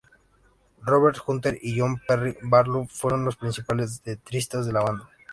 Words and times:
Robert 0.83 1.19
Hunter 1.27 1.59
y 1.61 1.79
John 1.79 2.01
Perry 2.07 2.35
Barlow 2.41 2.87
fueron 2.87 3.23
los 3.23 3.35
principales 3.35 4.01
letristas 4.03 4.65
de 4.65 4.73
la 4.73 4.81
banda. 4.81 5.07